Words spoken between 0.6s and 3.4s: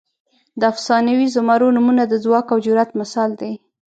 افسانوي زمرو نومونه د ځواک او جرئت مثال